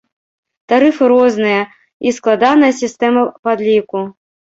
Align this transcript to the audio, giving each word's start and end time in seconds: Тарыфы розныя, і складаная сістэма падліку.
Тарыфы 0.73 1.09
розныя, 1.13 1.61
і 2.07 2.15
складаная 2.17 2.73
сістэма 2.81 3.21
падліку. 3.47 3.99